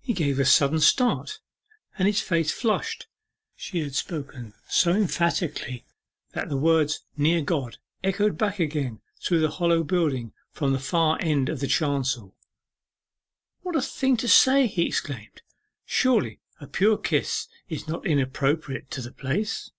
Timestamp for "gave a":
0.14-0.44